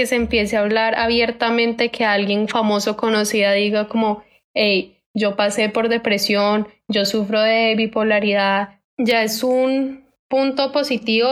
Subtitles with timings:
[0.00, 4.22] que se empiece a hablar abiertamente, que alguien famoso conocida diga como,
[4.54, 11.28] hey, yo pasé por depresión, yo sufro de bipolaridad, ya es un punto positivo.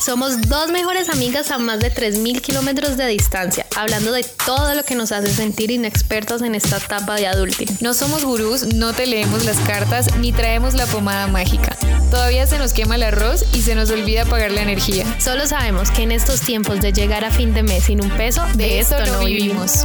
[0.00, 4.84] Somos dos mejores amigas a más de 3.000 kilómetros de distancia, hablando de todo lo
[4.84, 7.68] que nos hace sentir inexpertos en esta etapa de adulting.
[7.80, 11.76] No somos gurús, no te leemos las cartas ni traemos la pomada mágica.
[12.10, 15.04] Todavía se nos quema el arroz y se nos olvida pagar la energía.
[15.18, 18.42] Solo sabemos que en estos tiempos de llegar a fin de mes sin un peso,
[18.54, 19.84] de, esto, no vivimos.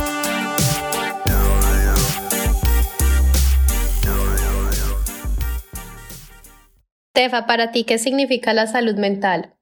[7.14, 9.54] Tefa, para ti, ¿qué significa la salud mental?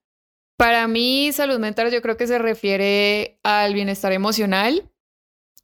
[0.61, 4.91] Para mí, salud mental yo creo que se refiere al bienestar emocional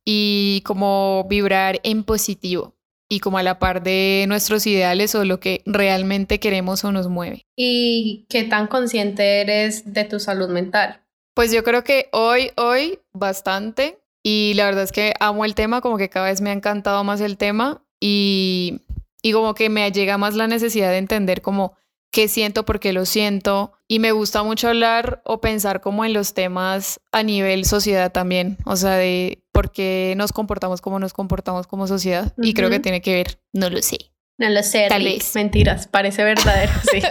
[0.03, 2.73] y como vibrar en positivo
[3.07, 7.09] y como a la par de nuestros ideales o lo que realmente queremos o nos
[7.09, 7.45] mueve.
[7.55, 11.03] ¿Y qué tan consciente eres de tu salud mental?
[11.35, 13.99] Pues yo creo que hoy, hoy, bastante.
[14.23, 17.03] Y la verdad es que amo el tema, como que cada vez me ha encantado
[17.03, 18.81] más el tema y
[19.21, 21.75] y como que me llega más la necesidad de entender como
[22.17, 26.13] qué siento, por qué lo siento y me gusta mucho hablar o pensar como en
[26.13, 31.13] los temas a nivel sociedad también, o sea, de por qué nos comportamos como nos
[31.13, 33.99] comportamos como sociedad y creo que tiene que ver, no lo sé.
[34.39, 35.35] No lo sé, tal vez.
[35.35, 37.01] Mentiras, parece verdadero, sí.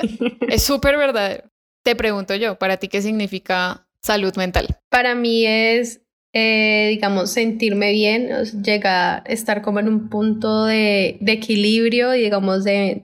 [0.49, 1.45] es súper verdadero.
[1.85, 4.81] Te pregunto yo, ¿para ti qué significa salud mental?
[4.89, 6.01] Para mí es
[6.39, 8.29] eh, digamos, sentirme bien,
[8.63, 13.01] llegar a estar como en un punto de, equilibrio, digamos, de,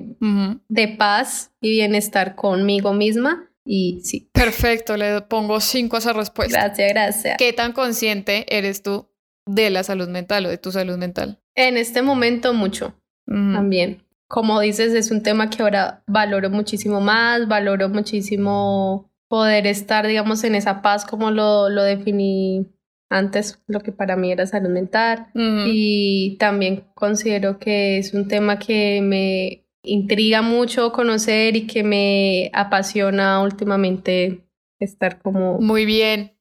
[0.69, 3.49] de paz y bienestar conmigo misma.
[3.65, 4.29] Y sí.
[4.35, 6.59] Perfecto, le pongo cinco a esa respuesta.
[6.59, 7.37] Gracias, gracias.
[7.39, 9.09] ¿Qué tan consciente eres tú
[9.47, 11.41] de la salud mental o de tu salud mental?
[11.55, 12.95] En este momento mucho,
[13.25, 14.05] también.
[14.29, 20.45] Como dices, es un tema que ahora valoro muchísimo más, valoro muchísimo poder estar, digamos,
[20.45, 22.67] en esa paz como lo, lo definí
[23.13, 28.59] antes lo que para mí era salud mental y también considero que es un tema
[28.59, 34.49] que me intriga mucho conocer y que me apasiona últimamente
[34.81, 35.59] estar como...
[35.61, 36.39] Muy bien,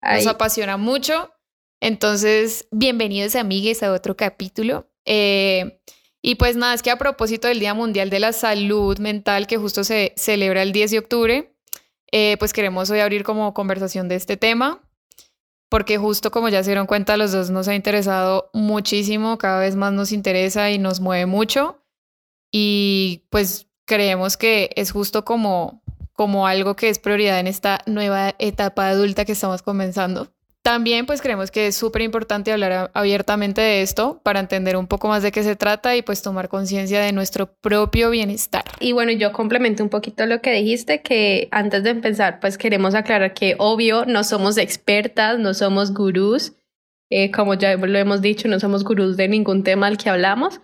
[0.00, 1.32] nos apasiona mucho.
[1.80, 4.88] Entonces, bienvenidos amigues a otro capítulo.
[5.04, 5.80] Eh,
[6.22, 9.56] y pues nada, es que a propósito del Día Mundial de la Salud Mental que
[9.56, 11.56] justo se celebra el 10 de octubre,
[12.12, 14.80] eh, pues queremos hoy abrir como conversación de este tema
[15.72, 19.74] porque justo como ya se dieron cuenta, los dos nos ha interesado muchísimo, cada vez
[19.74, 21.82] más nos interesa y nos mueve mucho.
[22.50, 28.34] Y pues creemos que es justo como, como algo que es prioridad en esta nueva
[28.38, 30.28] etapa adulta que estamos comenzando.
[30.62, 35.08] También pues creemos que es súper importante hablar abiertamente de esto para entender un poco
[35.08, 38.62] más de qué se trata y pues tomar conciencia de nuestro propio bienestar.
[38.78, 42.94] Y bueno, yo complemento un poquito lo que dijiste, que antes de empezar pues queremos
[42.94, 46.52] aclarar que obvio no somos expertas, no somos gurús,
[47.10, 50.60] eh, como ya lo hemos dicho, no somos gurús de ningún tema al que hablamos.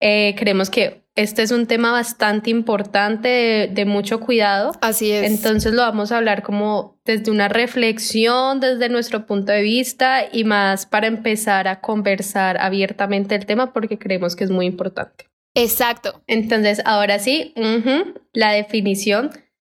[0.00, 4.72] Eh, creemos que este es un tema bastante importante de, mucho cuidado.
[4.80, 5.30] Así es.
[5.30, 10.44] Entonces lo vamos a hablar como desde una reflexión, desde nuestro punto de vista y
[10.44, 15.26] más para empezar a conversar abiertamente el tema porque creemos que es muy importante.
[15.54, 16.22] Exacto.
[16.26, 17.52] Entonces, ahora sí,
[18.32, 19.30] la definición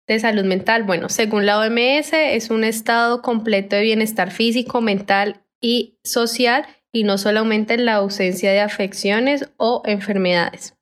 [0.06, 0.84] de salud mental.
[0.84, 7.02] Bueno, según la OMS, es un estado completo de bienestar físico, mental y social y
[7.02, 10.76] no solamente la ausencia de afecciones o enfermedades.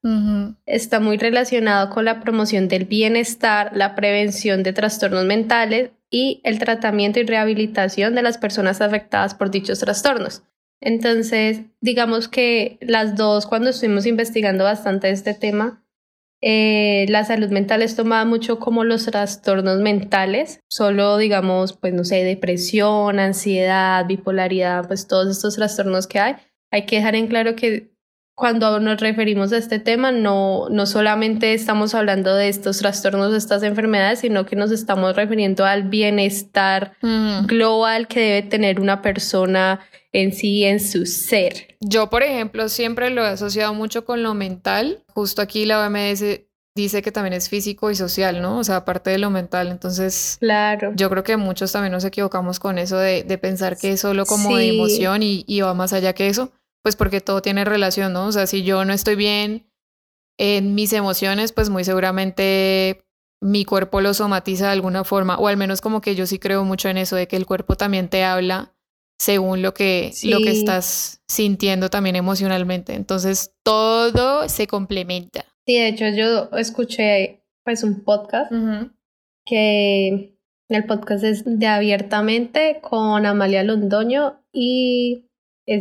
[0.67, 6.59] Está muy relacionado con la promoción del bienestar, la prevención de trastornos mentales y el
[6.59, 10.43] tratamiento y rehabilitación de las personas afectadas por dichos trastornos.
[10.83, 15.83] Entonces, digamos que las dos, cuando estuvimos investigando bastante este tema,
[16.42, 22.04] eh, la salud mental es tomada mucho como los trastornos mentales, solo digamos, pues no
[22.04, 26.36] sé, depresión, ansiedad, bipolaridad, pues todos estos trastornos que hay.
[26.72, 27.92] Hay que dejar en claro que
[28.34, 33.38] cuando nos referimos a este tema, no, no solamente estamos hablando de estos trastornos, de
[33.38, 37.47] estas enfermedades, sino que nos estamos refiriendo al bienestar mm.
[37.47, 39.81] global que debe tener una persona
[40.12, 41.76] en sí, en su ser.
[41.81, 45.05] Yo, por ejemplo, siempre lo he asociado mucho con lo mental.
[45.08, 46.25] Justo aquí la OMS
[46.75, 48.58] dice que también es físico y social, ¿no?
[48.58, 49.69] O sea, aparte de lo mental.
[49.69, 50.93] Entonces, claro.
[50.94, 54.56] Yo creo que muchos también nos equivocamos con eso de, pensar que es solo como
[54.56, 56.50] de emoción y, y va más allá que eso,
[56.82, 58.26] pues porque todo tiene relación, ¿no?
[58.26, 59.70] O sea, si yo no estoy bien
[60.38, 63.05] en mis emociones, pues muy seguramente
[63.40, 66.64] mi cuerpo lo somatiza de alguna forma, o al menos como que yo sí creo
[66.64, 68.75] mucho en eso, de que el cuerpo también te habla
[69.19, 72.94] según lo que, lo que estás sintiendo también emocionalmente.
[72.94, 75.44] Entonces, todo se complementa.
[75.67, 78.52] Sí, de hecho, yo escuché pues un podcast
[79.46, 80.37] que
[80.69, 85.31] El podcast es de Abiertamente con Amalia Londoño y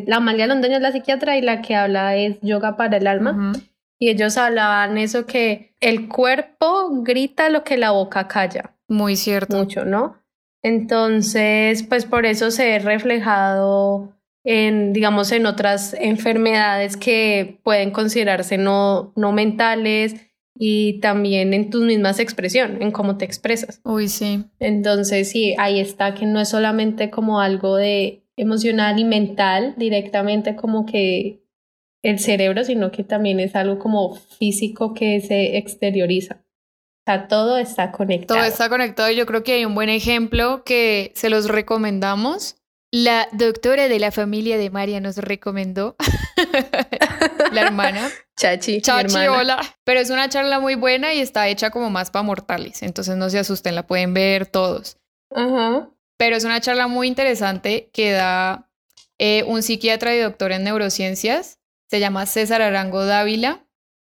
[0.08, 3.54] la Amalia Londoño es la psiquiatra y la que habla es Yoga para el Alma.
[4.00, 8.76] Y ellos hablaban eso que el cuerpo grita lo que la boca calla.
[8.88, 9.58] Muy cierto.
[9.58, 10.18] Mucho, ¿no?
[10.64, 18.58] Entonces, pues por eso se ha reflejado en, digamos, en otras enfermedades que pueden considerarse
[18.58, 20.16] no, no mentales
[20.58, 23.82] y también en tus mismas expresión, en cómo te expresas.
[23.84, 24.46] Uy, sí.
[24.60, 30.56] Entonces, sí, ahí está que no es solamente como algo de emocional y mental directamente
[30.56, 31.44] como que
[32.04, 36.42] el cerebro, sino que también es algo como físico que se exterioriza.
[36.42, 38.40] O sea, todo está conectado.
[38.40, 42.56] Todo está conectado y yo creo que hay un buen ejemplo que se los recomendamos.
[42.92, 45.96] La doctora de la familia de María nos recomendó,
[47.52, 48.10] la hermana.
[48.38, 48.82] Chachi.
[48.82, 49.62] Chachi, hola.
[49.86, 53.30] Pero es una charla muy buena y está hecha como más para mortales, entonces no
[53.30, 54.98] se asusten, la pueden ver todos.
[55.34, 55.90] Ajá.
[56.22, 58.70] Pero es una charla muy interesante que da
[59.18, 61.58] eh, un psiquiatra y doctor en neurociencias,
[61.90, 63.66] se llama César Arango Dávila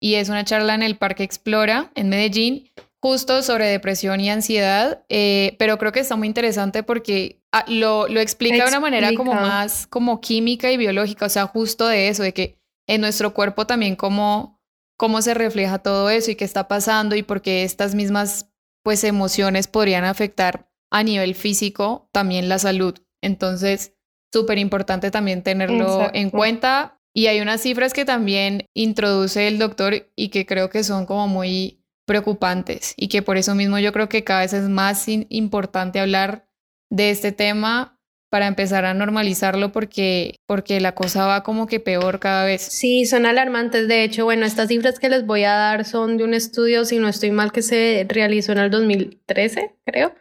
[0.00, 2.68] y es una charla en el Parque Explora en Medellín,
[3.00, 8.08] justo sobre depresión y ansiedad, eh, pero creo que está muy interesante porque ah, lo,
[8.08, 12.08] lo explica, de una manera como más como química y biológica, o sea, justo de
[12.08, 12.58] eso, de que
[12.88, 14.60] en nuestro cuerpo también cómo,
[14.96, 18.48] cómo se refleja todo eso y qué está pasando y por qué estas mismas
[18.82, 22.94] pues emociones podrían afectar a nivel físico también la salud.
[23.22, 23.94] Entonces,
[24.32, 30.10] súper importante también tenerlo en cuenta y hay unas cifras que también introduce el doctor
[30.16, 34.08] y que creo que son como muy preocupantes y que por eso mismo yo creo
[34.08, 36.48] que cada vez es más importante hablar
[36.90, 37.91] de este tema
[38.32, 42.62] para empezar a normalizarlo porque, porque la cosa va como que peor cada vez.
[42.62, 43.88] Sí, son alarmantes.
[43.88, 46.96] De hecho, bueno, estas cifras que les voy a dar son de un estudio, si
[46.96, 50.14] no estoy mal, que se realizó en el 2013, creo,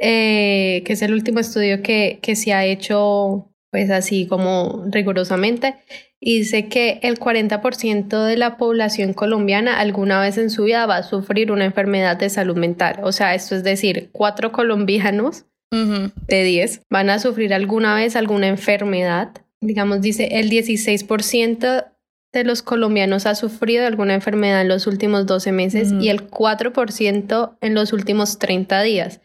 [0.00, 5.74] eh, que es el último estudio que, que se ha hecho pues así como rigurosamente
[6.20, 10.98] y dice que el 40% de la población colombiana alguna vez en su vida va
[10.98, 13.00] a sufrir una enfermedad de salud mental.
[13.02, 18.46] O sea, esto es decir, cuatro colombianos de 10 van a sufrir alguna vez alguna
[18.48, 19.32] enfermedad.
[19.60, 21.86] Digamos, dice el 16%
[22.32, 27.56] de los colombianos ha sufrido alguna enfermedad en los últimos 12 meses y el 4%
[27.60, 29.20] en los últimos 30 días.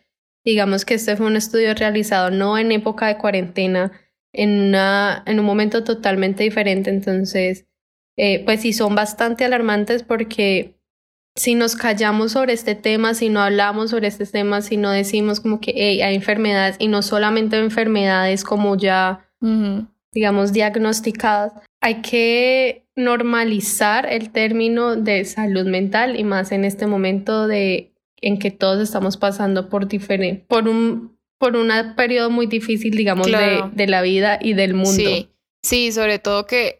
[0.45, 3.91] Digamos que este fue un estudio realizado no en época de cuarentena,
[4.33, 6.89] en, una, en un momento totalmente diferente.
[6.89, 7.65] Entonces,
[8.17, 10.76] eh, pues sí, son bastante alarmantes porque
[11.37, 15.39] si nos callamos sobre este tema, si no hablamos sobre este tema, si no decimos
[15.39, 19.29] como que hay enfermedades y no solamente enfermedades como ya,
[20.11, 27.47] digamos, diagnosticadas, hay que normalizar el término de salud mental y más en este momento
[27.47, 32.97] de en que todos estamos pasando por diferente, por un por un periodo muy difícil,
[32.97, 34.91] digamos, de, de, la vida y del mundo.
[34.91, 35.29] Sí.
[35.61, 36.79] sí, sobre todo que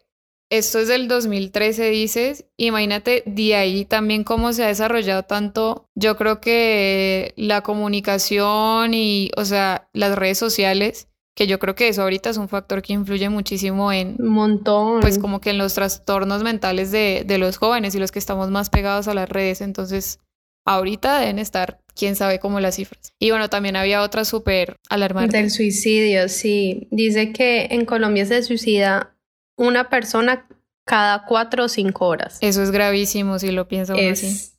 [0.50, 2.46] esto es del 2013, dices.
[2.56, 5.86] Imagínate de ahí también cómo se ha desarrollado tanto.
[5.94, 11.88] Yo creo que la comunicación y, o sea, las redes sociales, que yo creo que
[11.88, 14.16] eso ahorita es un factor que influye muchísimo en...
[14.18, 15.00] Un montón.
[15.00, 18.50] Pues como que en los trastornos mentales de, de los jóvenes y los que estamos
[18.50, 19.60] más pegados a las redes.
[19.60, 20.18] Entonces,
[20.64, 23.12] ahorita deben estar quién sabe cómo las cifras.
[23.18, 25.36] Y bueno, también había otra súper alarmante.
[25.36, 26.88] Del suicidio, sí.
[26.90, 29.14] Dice que en Colombia se suicida
[29.58, 30.46] una persona
[30.86, 32.38] cada cuatro o cinco horas.
[32.40, 34.52] Eso es gravísimo si lo pienso es así.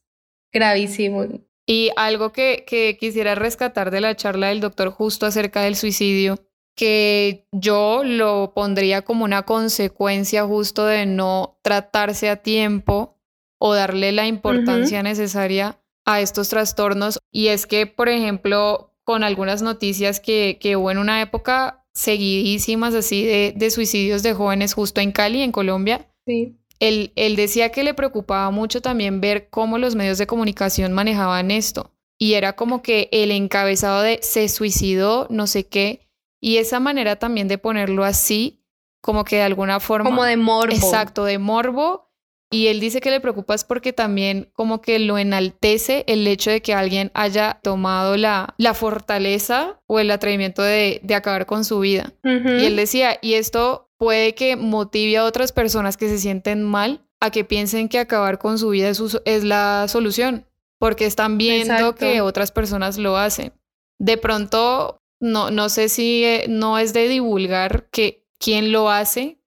[0.53, 1.25] Gravísimo.
[1.65, 6.39] Y algo que, que quisiera rescatar de la charla del doctor justo acerca del suicidio,
[6.75, 13.17] que yo lo pondría como una consecuencia justo de no tratarse a tiempo
[13.59, 17.19] o darle la importancia necesaria a estos trastornos.
[17.31, 22.93] Y es que, por ejemplo, con algunas noticias que, que hubo en una época seguidísimas
[22.93, 26.07] así de, de, suicidios de jóvenes justo en Cali, en Colombia.
[26.25, 26.55] Sí.
[26.79, 31.51] Él, él decía que le preocupaba mucho también ver cómo los medios de comunicación manejaban
[31.51, 31.91] esto.
[32.17, 36.07] Y era como que el encabezado de se suicidó, no sé qué.
[36.41, 38.63] Y esa manera también de ponerlo así,
[39.01, 40.09] como que de alguna forma...
[40.09, 40.73] Como de morbo.
[40.73, 42.08] Exacto, de morbo
[42.51, 46.49] y él dice que le preocupa es porque también como que lo enaltece el hecho
[46.49, 51.63] de que alguien haya tomado la, la fortaleza o el atrevimiento de, de acabar con
[51.63, 52.13] su vida.
[52.23, 57.05] Y él decía, y esto puede que motive a otras personas que se sienten mal
[57.19, 60.47] a que piensen que acabar con su vida es, es la solución,
[60.79, 63.53] porque están viendo que otras personas lo hacen.
[63.99, 69.38] De pronto, no, no sé si eh, no es de divulgar que quién lo hace,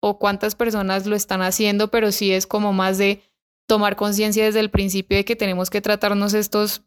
[0.00, 3.22] o cuántas personas lo están haciendo, pero sí es como más de
[3.66, 6.82] tomar conciencia desde el principio de que tenemos que tratarnos estos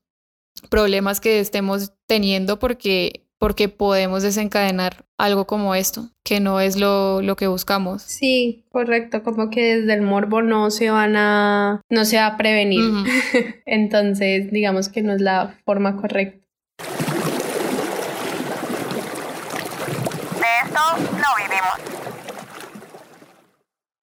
[0.69, 7.21] problemas que estemos teniendo porque, porque podemos desencadenar algo como esto, que no es lo,
[7.21, 8.01] lo que buscamos.
[8.03, 12.37] Sí, correcto, como que desde el morbo no se van a, no se va a
[12.37, 12.91] prevenir.
[13.65, 16.45] Entonces, digamos que no es la forma correcta.
[20.39, 21.98] De esto no vivimos.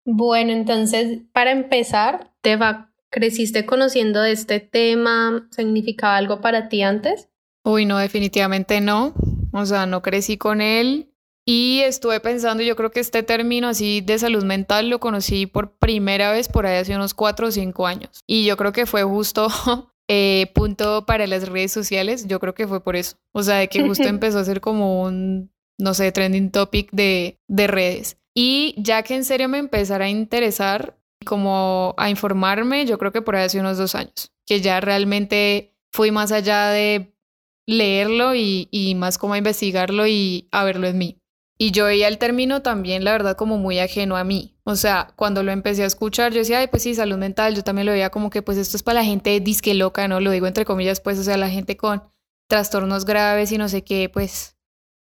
[0.07, 5.49] Bueno, entonces, para empezar, te va ¿Creciste conociendo de este tema?
[5.51, 7.31] ¿Significaba algo para ti antes?
[7.65, 9.15] Uy, no, definitivamente no.
[9.53, 11.13] O sea, no crecí con él.
[11.47, 15.79] Y estuve pensando, yo creo que este término así de salud mental lo conocí por
[15.79, 18.21] primera vez por ahí hace unos cuatro o cinco años.
[18.27, 19.49] Y yo creo que fue justo
[20.09, 22.27] eh, punto para las redes sociales.
[22.27, 23.17] Yo creo que fue por eso.
[23.33, 27.39] O sea, de que justo empezó a ser como un, no sé, trending topic de,
[27.47, 28.19] de redes.
[28.39, 33.23] Y ya que en serio me empezara a interesar, como a informarme, yo creo que
[33.23, 37.15] por ahí hace unos dos años, que ya realmente fui más allá de
[37.67, 41.19] leerlo y, más como a investigarlo y a verlo en mí.
[41.59, 44.59] Y yo veía el término también, la verdad, como muy ajeno a mí.
[44.65, 47.55] O sea, cuando lo empecé a escuchar, yo decía, ay, pues sí, salud mental.
[47.55, 50.21] Yo también lo veía como que, pues esto es para la gente disque loca, ¿no?
[50.21, 52.03] Lo digo entre comillas, pues, o sea, la gente con
[52.49, 54.59] trastornos graves y no sé qué, pues,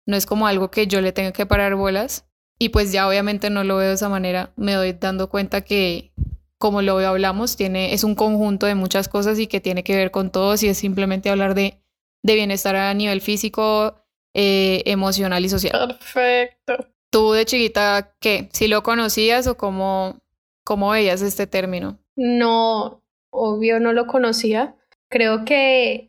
[0.07, 2.25] no es como algo que yo le tenga que parar bolas.
[2.59, 6.11] Y pues ya obviamente no lo veo de esa manera, me doy dando cuenta que
[6.59, 10.11] como lo hablamos, tiene, es un conjunto de muchas cosas y que tiene que ver
[10.11, 11.81] con todo, si es simplemente hablar de,
[12.21, 13.95] de bienestar a nivel físico,
[14.35, 15.87] eh, emocional y social.
[15.87, 16.89] Perfecto.
[17.11, 18.49] ¿Tú de chiquita qué?
[18.51, 20.19] ¿Si lo conocías o cómo,
[20.65, 21.97] cómo veías este término?
[22.17, 23.01] No,
[23.31, 24.75] obvio no lo conocía.
[25.09, 26.08] Creo que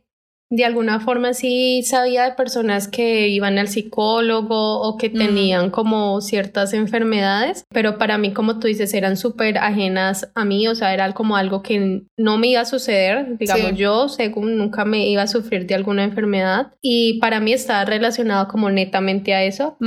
[0.51, 6.19] de alguna forma sí sabía de personas que iban al psicólogo o que tenían como
[6.19, 10.93] ciertas enfermedades, pero para mí, como tú dices, eran súper ajenas a mí, o sea,
[10.93, 15.21] era como algo que no me iba a suceder, digamos, yo según nunca me iba
[15.21, 19.77] a sufrir de alguna enfermedad y para mí estaba relacionado como netamente a eso.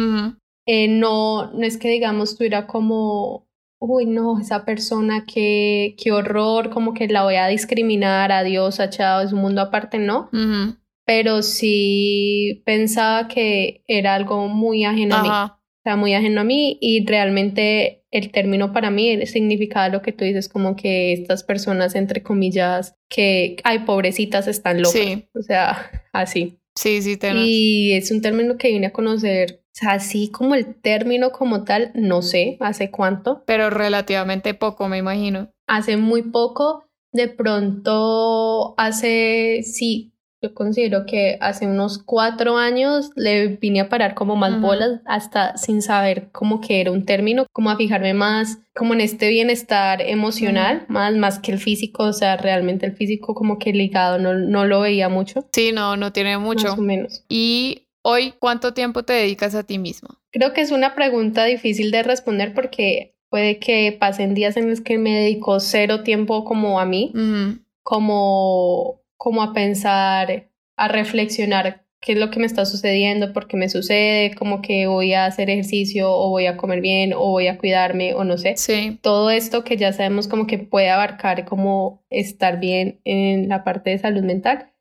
[0.67, 3.47] Eh, no, no es que digamos tuviera como
[3.87, 9.21] uy, no, esa persona, qué, qué horror, como que la voy a discriminar, adiós, chao,
[9.23, 10.31] es un mundo aparte, no.
[11.07, 15.29] Pero sí pensaba que era algo muy ajeno a mí.
[15.29, 20.13] O sea, muy ajeno a mí y realmente el término para mí significaba lo que
[20.13, 24.93] tú dices, como que estas personas, entre comillas, que, ay, pobrecitas, están locas.
[24.93, 25.29] Sí.
[25.35, 26.59] O sea, así.
[26.75, 30.77] Sí, sí, Y es un término que vine a conocer o sea, así como el
[30.81, 33.43] término como tal, no sé hace cuánto.
[33.45, 35.49] Pero relativamente poco, me imagino.
[35.67, 43.49] Hace muy poco, de pronto hace, sí, yo considero que hace unos cuatro años le
[43.49, 47.71] vine a parar como más bolas hasta sin saber cómo que era un término, como
[47.71, 52.37] a fijarme más como en este bienestar emocional, más, más que el físico, o sea,
[52.37, 55.47] realmente el físico como que ligado no, no lo veía mucho.
[55.53, 56.71] Sí, no, no tiene mucho.
[56.71, 57.25] Más o menos.
[57.29, 60.11] Y Hoy, ¿cuánto tiempo te dedicas a ti mismo?
[60.31, 64.83] Creo que es una pregunta difícil de responder porque puede que pasen días en los
[64.83, 67.15] que me dedico cero tiempo como a mí,
[67.83, 73.57] como, como a pensar, a reflexionar qué es lo que me está sucediendo, por qué
[73.57, 77.47] me sucede, como que voy a hacer ejercicio o voy a comer bien o voy
[77.47, 78.59] a cuidarme o no sé.
[78.59, 78.99] Sí.
[79.01, 83.89] Todo esto que ya sabemos como que puede abarcar como estar bien en la parte
[83.89, 84.74] de salud mental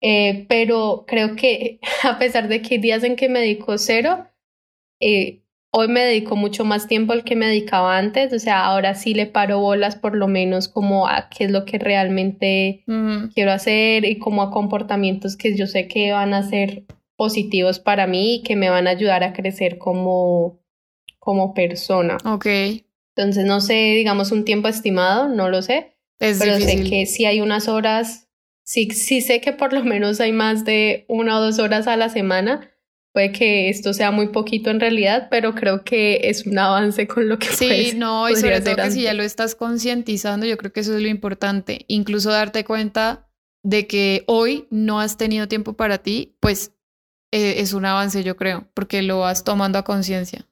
[0.00, 4.26] eh, pero creo que a pesar de que hay días en que me dedico cero,
[5.00, 5.42] eh,
[5.72, 9.14] hoy me dedico mucho más tiempo al que me dedicaba antes, o sea, ahora sí
[9.14, 12.82] le paro bolas por lo menos como a qué es lo que realmente
[13.34, 16.84] quiero hacer y como a comportamientos que yo sé que van a ser
[17.16, 20.58] positivos para mí y que me van a ayudar a crecer como,
[21.18, 22.16] como persona.
[22.24, 22.46] Ok.
[23.14, 27.40] Entonces, no sé, digamos, un tiempo estimado, no lo sé, pero sé que sí hay
[27.40, 28.29] unas horas
[28.70, 31.96] sí, sí sé que por lo menos hay más de una o dos horas a
[31.96, 32.70] la semana.
[33.12, 37.28] Puede que esto sea muy poquito en realidad, pero creo que es un avance con
[37.28, 40.72] lo que Sí, no, y sobre todo que si ya lo estás concientizando, yo creo
[40.72, 41.84] que eso es lo importante.
[41.88, 43.28] Incluso darte cuenta
[43.64, 46.72] de que hoy no has tenido tiempo para ti, pues
[47.32, 50.46] eh, es un avance, yo creo, porque lo vas tomando a conciencia.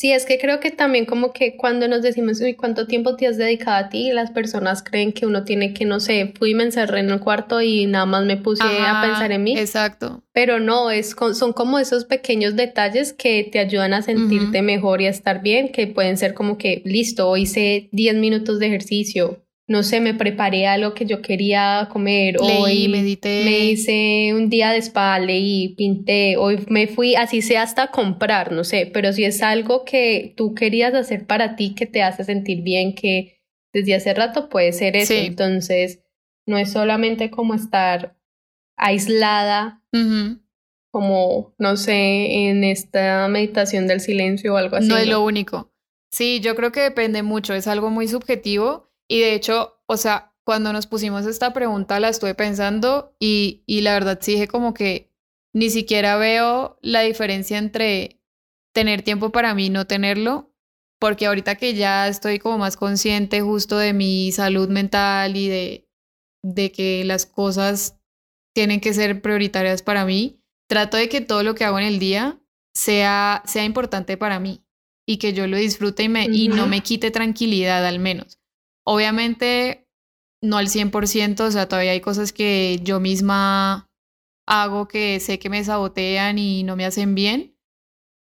[0.00, 3.26] Sí, es que creo que también como que cuando nos decimos, uy, ¿cuánto tiempo te
[3.26, 4.12] has dedicado a ti?
[4.12, 7.20] Las personas creen que uno tiene que, no sé, fui y me encerré en el
[7.20, 9.58] cuarto y nada más me puse a pensar en mí.
[9.58, 10.22] Exacto.
[10.32, 15.06] Pero no, es, son como esos pequeños detalles que te ayudan a sentirte mejor y
[15.06, 19.84] a estar bien, que pueden ser como que, listo, hice 10 minutos de ejercicio, no
[19.84, 22.34] sé, me preparé algo que yo quería comer.
[22.40, 23.44] Leí, medité.
[23.44, 26.36] Me hice un día de spa, leí, pinté.
[26.36, 28.90] Hoy me fui, así sea hasta comprar, no sé.
[28.92, 32.96] Pero si es algo que tú querías hacer para ti, que te hace sentir bien,
[32.96, 35.14] que desde hace rato puede ser eso.
[35.14, 36.00] Entonces,
[36.46, 38.16] no es solamente como estar
[38.76, 39.84] aislada,
[40.90, 44.88] como, no sé, en esta meditación del silencio o algo así.
[44.88, 45.72] No es lo único.
[46.10, 50.32] Sí, yo creo que depende mucho, es algo muy subjetivo y de hecho, o sea,
[50.44, 54.72] cuando nos pusimos esta pregunta la estuve pensando y, y la verdad sí dije como
[54.72, 55.12] que
[55.52, 58.20] ni siquiera veo la diferencia entre
[58.72, 60.54] tener tiempo para mí y no tenerlo,
[61.00, 65.88] porque ahorita que ya estoy como más consciente justo de mi salud mental y de,
[66.44, 68.00] de que las cosas
[68.54, 71.98] tienen que ser prioritarias para mí, trato de que todo lo que hago en el
[71.98, 72.40] día
[72.76, 74.64] sea, sea importante para mí
[75.04, 78.39] y que yo lo disfrute y, me, y no me quite tranquilidad al menos.
[78.84, 79.88] Obviamente,
[80.42, 83.90] no al 100%, o sea, todavía hay cosas que yo misma
[84.46, 87.56] hago que sé que me sabotean y no me hacen bien,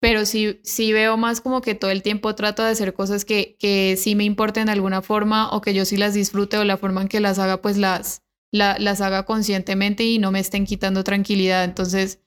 [0.00, 3.56] pero sí, sí veo más como que todo el tiempo trato de hacer cosas que,
[3.58, 6.76] que sí me importen de alguna forma o que yo sí las disfrute o la
[6.76, 8.22] forma en que las haga, pues las,
[8.52, 11.64] las haga conscientemente y no me estén quitando tranquilidad.
[11.64, 12.20] Entonces,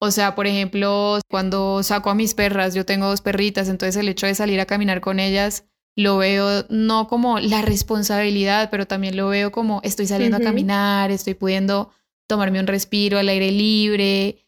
[0.00, 4.08] o sea, por ejemplo, cuando saco a mis perras, yo tengo dos perritas, entonces el
[4.08, 5.64] hecho de salir a caminar con ellas
[5.96, 11.10] lo veo no como la responsabilidad, pero también lo veo como estoy saliendo a caminar,
[11.10, 11.90] estoy pudiendo
[12.28, 14.38] tomarme un respiro al aire libre,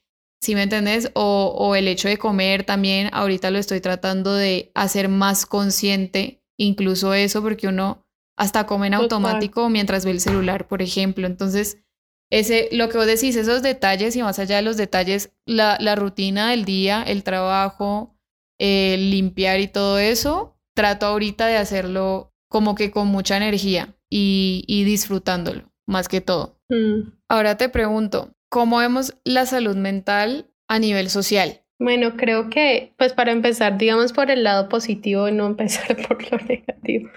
[0.41, 1.11] ¿sí me entendés?
[1.15, 6.43] O, o el hecho de comer también, ahorita lo estoy tratando de hacer más consciente,
[6.57, 11.27] incluso eso, porque uno hasta come en automático mientras ve el celular, por ejemplo.
[11.27, 11.79] Entonces,
[12.31, 15.95] ese, lo que vos decís, esos detalles y más allá de los detalles, la, la
[15.95, 18.17] rutina del día, el trabajo,
[18.59, 24.65] el limpiar y todo eso, trato ahorita de hacerlo como que con mucha energía y,
[24.67, 26.61] y disfrutándolo, más que todo.
[26.69, 27.11] Mm.
[27.29, 31.63] Ahora te pregunto, ¿cómo vemos la salud mental a nivel social?
[31.81, 36.23] Bueno, creo que, pues para empezar, digamos por el lado positivo y no empezar por
[36.31, 37.11] lo negativo.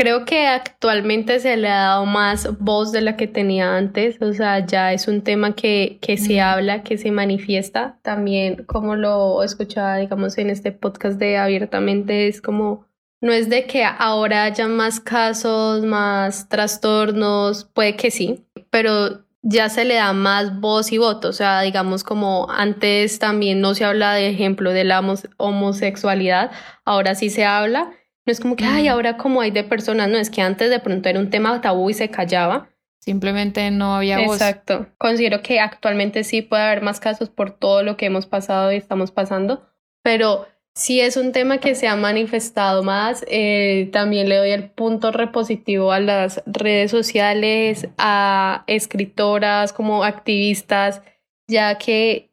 [0.00, 4.32] Creo que actualmente se le ha dado más voz de la que tenía antes, o
[4.32, 7.98] sea, ya es un tema que, que se habla, que se manifiesta.
[8.00, 12.86] También, como lo escuchaba, digamos, en este podcast de abiertamente, es como,
[13.20, 19.68] no es de que ahora haya más casos, más trastornos, puede que sí, pero ya
[19.68, 23.84] se le da más voz y voto, o sea, digamos como antes también no se
[23.84, 25.02] habla de ejemplo de la
[25.36, 26.52] homosexualidad,
[26.86, 27.92] ahora sí se habla
[28.26, 30.78] no es como que, ay, ahora como hay de personas, no, es que antes de
[30.80, 32.68] pronto era un tema tabú y se callaba.
[32.98, 34.36] Simplemente no había voz.
[34.36, 34.88] Exacto.
[34.98, 38.76] Considero que actualmente sí puede haber más casos por todo lo que hemos pasado y
[38.76, 39.66] estamos pasando,
[40.02, 43.24] pero si es un tema que se ha manifestado más.
[43.28, 51.02] Eh, también le doy el punto repositivo a las redes sociales, a escritoras como activistas,
[51.48, 52.30] ya que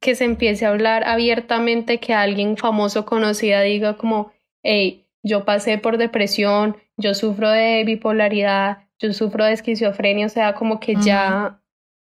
[0.00, 4.30] que se empiece a hablar abiertamente, que alguien famoso conocida diga como,
[4.62, 10.54] hey, yo pasé por depresión, yo sufro de bipolaridad, yo sufro de esquizofrenia, o sea,
[10.54, 11.60] como que ya,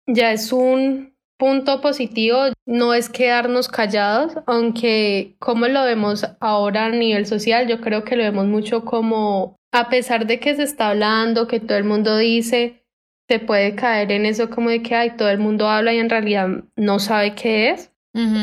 [0.07, 6.91] ya es un punto positivo, no es quedarnos callados, aunque como lo vemos ahora a
[6.91, 10.91] nivel social, yo creo que lo vemos mucho como, a pesar de que se está
[10.91, 12.85] hablando, que todo el mundo dice,
[13.29, 16.11] se puede caer en eso como de que hay todo el mundo habla y en
[16.11, 17.91] realidad no sabe qué es.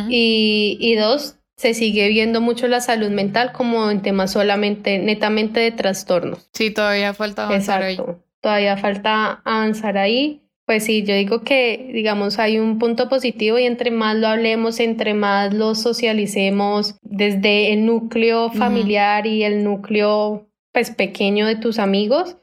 [0.10, 5.60] y, y dos, se sigue viendo mucho la salud mental como en temas solamente, netamente
[5.60, 6.50] de trastornos.
[6.54, 8.12] Sí, todavía falta avanzar Exacto.
[8.12, 8.17] ahí.
[8.39, 10.41] Todavía falta avanzar ahí.
[10.65, 14.80] Pues sí, yo digo que, digamos, hay un punto positivo y entre más lo hablemos,
[14.80, 21.78] entre más lo socialicemos desde el núcleo familiar y el núcleo, pues, pequeño de tus
[21.78, 22.38] amigos,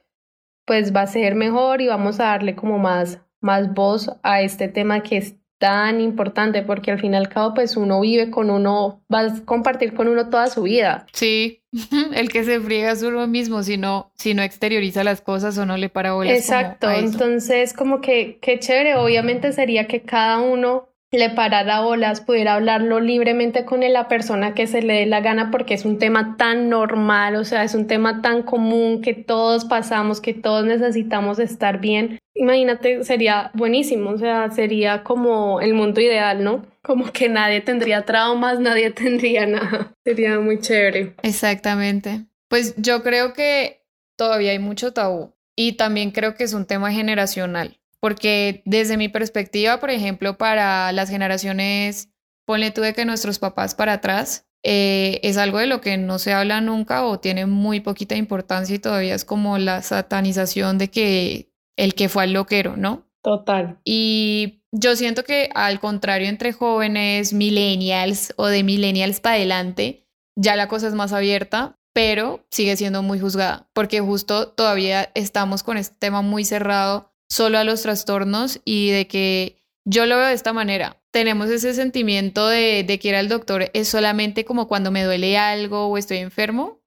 [0.66, 4.68] pues va a ser mejor y vamos a darle como más, más voz a este
[4.68, 8.50] tema que es tan importante porque al fin y al cabo pues uno vive con
[8.50, 11.06] uno, va a compartir con uno toda su vida.
[11.12, 11.62] Sí,
[12.14, 15.66] el que se friega es uno mismo si no, si no exterioriza las cosas o
[15.66, 16.36] no le para bolas.
[16.36, 22.54] Exacto, entonces como que qué chévere, obviamente sería que cada uno le parara bolas, pudiera
[22.54, 26.36] hablarlo libremente con la persona que se le dé la gana porque es un tema
[26.36, 31.38] tan normal, o sea, es un tema tan común que todos pasamos, que todos necesitamos
[31.38, 32.18] estar bien.
[32.34, 36.66] Imagínate, sería buenísimo, o sea, sería como el mundo ideal, ¿no?
[36.82, 39.92] Como que nadie tendría traumas, nadie tendría nada.
[40.04, 41.14] Sería muy chévere.
[41.22, 42.26] Exactamente.
[42.48, 43.82] Pues yo creo que
[44.16, 49.08] todavía hay mucho tabú y también creo que es un tema generacional porque desde mi
[49.08, 52.08] perspectiva, por ejemplo, para las generaciones,
[52.46, 56.20] ponle tú de que nuestros papás para atrás, eh, es algo de lo que no
[56.20, 60.88] se habla nunca o tiene muy poquita importancia y todavía es como la satanización de
[60.88, 63.08] que el que fue al loquero, ¿no?
[63.24, 63.80] Total.
[63.84, 70.54] Y yo siento que al contrario entre jóvenes, millennials o de millennials para adelante, ya
[70.54, 75.76] la cosa es más abierta, pero sigue siendo muy juzgada, porque justo todavía estamos con
[75.76, 80.34] este tema muy cerrado solo a los trastornos y de que yo lo veo de
[80.34, 81.00] esta manera.
[81.12, 85.38] Tenemos ese sentimiento de, de que ir al doctor es solamente como cuando me duele
[85.38, 86.80] algo o estoy enfermo.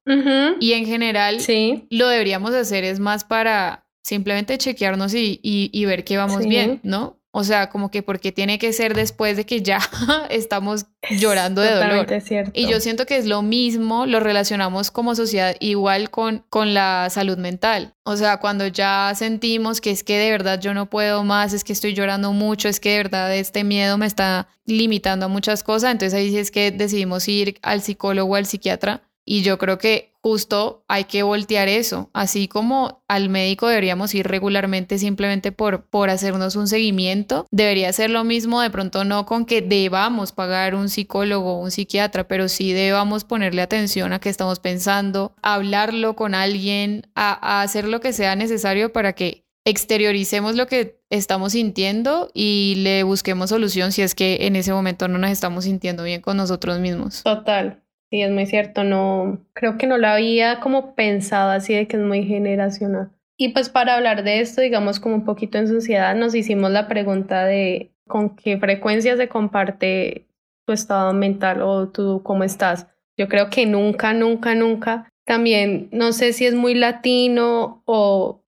[0.58, 1.86] Y en general, sí.
[1.88, 7.19] lo deberíamos hacer es más para simplemente chequearnos y, y, ver que vamos bien, ¿no?
[7.32, 9.78] O sea, como que porque tiene que ser después de que ya
[10.30, 12.20] estamos llorando de dolor.
[12.20, 12.50] Cierto.
[12.54, 17.08] Y yo siento que es lo mismo, lo relacionamos como sociedad igual con, con la
[17.10, 17.94] salud mental.
[18.02, 21.62] O sea, cuando ya sentimos que es que de verdad yo no puedo más, es
[21.62, 25.62] que estoy llorando mucho, es que de verdad este miedo me está limitando a muchas
[25.62, 29.58] cosas, entonces ahí sí es que decidimos ir al psicólogo o al psiquiatra y yo
[29.58, 35.52] creo que justo hay que voltear eso, así como al médico deberíamos ir regularmente simplemente
[35.52, 40.32] por, por hacernos un seguimiento, debería ser lo mismo de pronto no con que debamos
[40.32, 45.32] pagar un psicólogo o un psiquiatra, pero sí debamos ponerle atención a qué estamos pensando,
[45.42, 50.98] hablarlo con alguien, a, a hacer lo que sea necesario para que exterioricemos lo que
[51.08, 55.66] estamos sintiendo y le busquemos solución si es que en ese momento no nos estamos
[55.66, 57.22] sintiendo bien con nosotros mismos.
[57.22, 57.84] Total.
[58.10, 61.96] Sí, es muy cierto, no, creo que no lo había como pensado así de que
[61.96, 63.12] es muy generacional.
[63.36, 66.88] Y pues para hablar de esto, digamos como un poquito en sociedad, nos hicimos la
[66.88, 70.26] pregunta de con qué frecuencia se comparte
[70.66, 72.88] tu estado mental o tú cómo estás.
[73.16, 75.08] Yo creo que nunca, nunca, nunca.
[75.24, 78.42] También no sé si es muy latino o,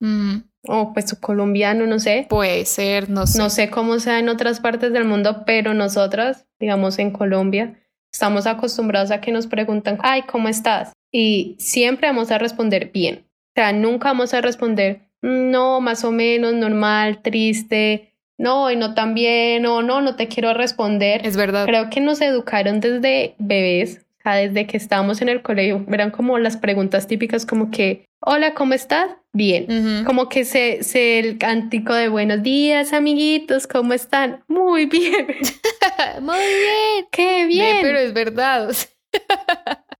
[0.66, 2.26] o pues colombiano, no sé.
[2.28, 3.38] Puede ser, no sé.
[3.38, 7.81] No sé cómo sea en otras partes del mundo, pero nosotras, digamos en Colombia,
[8.12, 10.92] Estamos acostumbrados a que nos preguntan, ay, ¿cómo estás?
[11.10, 13.24] Y siempre vamos a responder bien.
[13.24, 18.76] O sea, nunca vamos a responder, mm, no, más o menos, normal, triste, no, y
[18.76, 21.26] no tan bien, o no, no te quiero responder.
[21.26, 21.64] Es verdad.
[21.64, 26.38] Creo que nos educaron desde bebés, sea, desde que estábamos en el colegio, eran como
[26.38, 29.10] las preguntas típicas como que, hola, ¿cómo estás?
[29.32, 30.04] Bien.
[30.04, 34.44] Como que se, se el cántico de buenos días, amiguitos, ¿cómo están?
[34.46, 35.26] Muy bien.
[36.20, 37.06] Muy bien.
[37.10, 37.78] Qué bien.
[37.80, 38.70] pero es verdad.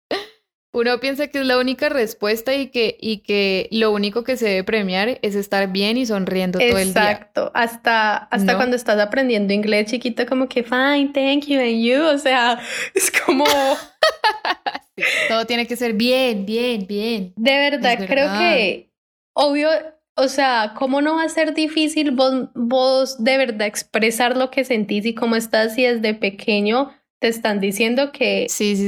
[0.75, 4.47] Uno piensa que es la única respuesta y que, y que lo único que se
[4.47, 7.11] debe premiar es estar bien y sonriendo todo el día.
[7.13, 7.51] Exacto.
[7.55, 12.03] Hasta, hasta cuando estás aprendiendo inglés chiquito, como que fine, thank you, and you.
[12.03, 12.59] O sea,
[12.95, 13.45] es como.
[15.33, 17.33] Todo tiene que ser bien, bien, bien.
[17.37, 18.91] De verdad, creo que
[19.35, 19.69] obvio,
[20.17, 24.65] o sea, ¿cómo no va a ser difícil vos, vos de verdad expresar lo que
[24.65, 28.47] sentís y cómo estás si desde pequeño te están diciendo que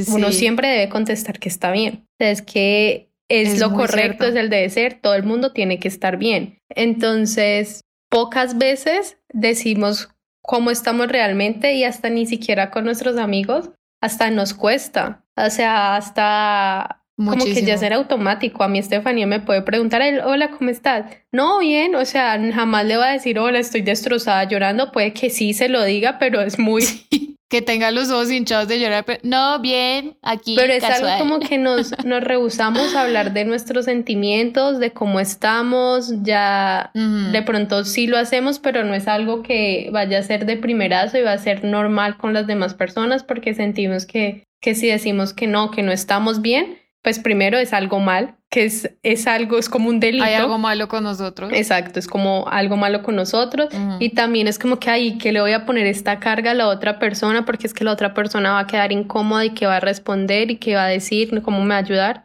[0.09, 2.07] uno siempre debe contestar que está bien?
[2.18, 6.18] Es que es, lo correcto, es el debe ser, todo el mundo tiene que estar
[6.18, 6.59] bien.
[6.68, 7.80] Entonces,
[8.11, 10.11] pocas veces decimos
[10.42, 13.70] cómo estamos realmente y hasta ni siquiera con nuestros amigos,
[14.04, 15.24] hasta nos cuesta.
[15.34, 18.62] O sea, hasta como que ya será automático.
[18.62, 21.06] A mí Estefanía me puede preguntar, hola, ¿cómo estás?
[21.32, 24.92] No, bien, o sea, jamás le va a decir, hola, estoy destrozada llorando.
[24.92, 26.84] Puede que sí se lo diga, pero es muy...
[27.54, 29.04] que tenga los ojos hinchados de llorar.
[29.04, 29.20] Pero...
[29.22, 30.56] No, bien, aquí.
[30.56, 35.20] Pero es algo como que nos, nos rehusamos a hablar de nuestros sentimientos, de cómo
[35.20, 36.12] estamos.
[36.24, 40.56] Ya de pronto sí lo hacemos, pero no es algo que vaya a ser de
[40.56, 44.88] primerazo y va a ser normal con las demás personas porque sentimos que, que si
[44.88, 49.26] decimos que no, que no estamos bien, pues primero es algo mal, que es, es
[49.26, 50.24] algo, es como un delito.
[50.24, 51.52] Hay algo malo con nosotros.
[51.52, 53.68] Exacto, es como algo malo con nosotros.
[54.00, 56.66] Y también es como que, ahí que le voy a poner esta carga a la
[56.66, 59.76] otra persona porque es que la otra persona va a quedar incómoda y que va
[59.76, 62.24] a responder y que va a decir cómo me va a ayudar.